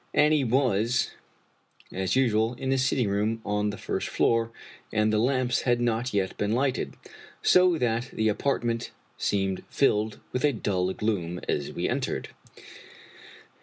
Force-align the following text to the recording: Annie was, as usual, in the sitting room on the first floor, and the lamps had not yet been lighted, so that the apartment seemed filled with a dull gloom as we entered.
Annie 0.15 0.43
was, 0.43 1.11
as 1.93 2.15
usual, 2.15 2.55
in 2.55 2.71
the 2.71 2.79
sitting 2.79 3.07
room 3.07 3.39
on 3.45 3.69
the 3.69 3.77
first 3.77 4.07
floor, 4.09 4.51
and 4.91 5.13
the 5.13 5.19
lamps 5.19 5.61
had 5.61 5.79
not 5.79 6.11
yet 6.11 6.35
been 6.39 6.53
lighted, 6.53 6.95
so 7.43 7.77
that 7.77 8.05
the 8.11 8.27
apartment 8.27 8.89
seemed 9.19 9.61
filled 9.69 10.19
with 10.31 10.43
a 10.43 10.53
dull 10.53 10.91
gloom 10.93 11.39
as 11.47 11.71
we 11.71 11.87
entered. 11.87 12.29